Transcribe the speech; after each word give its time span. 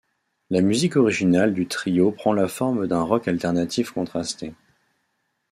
La 0.49 0.61
musique 0.61 0.95
originale 0.95 1.53
du 1.53 1.67
trio 1.67 2.11
prend 2.11 2.33
la 2.33 2.47
forme 2.47 2.87
d'un 2.87 3.03
rock 3.03 3.27
alternatif 3.27 3.91
contrasté. 3.91 4.55